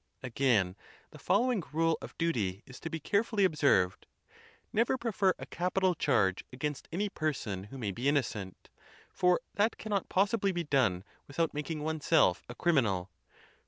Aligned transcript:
Again, 0.23 0.75
the 1.11 1.19
following 1.19 1.61
rule 1.71 1.95
of 2.01 2.17
duty 2.17 2.63
is 2.65 2.79
to 2.79 2.89
be 2.89 2.99
carefiill}' 2.99 3.37
Spare 3.37 3.37
the 3.37 3.43
inno 3.43 3.45
observed: 3.45 4.07
never 4.73 4.97
prefer 4.97 5.35
a 5.37 5.45
capital 5.45 5.93
charge 5.93 6.43
against 6.51 6.87
an\ 6.91 7.01
g?inVy.^*° 7.01 7.11
'^ 7.11 7.13
person 7.13 7.63
who 7.65 7.77
may 7.77 7.91
be 7.91 8.09
innocent. 8.09 8.71
For 9.13 9.39
that 9.53 9.77
cannot 9.77 10.09
possibly 10.09 10.51
be 10.51 10.63
done 10.63 11.03
without 11.27 11.53
making 11.53 11.81
oneself 11.83 12.41
a 12.49 12.55
criminal. 12.55 13.11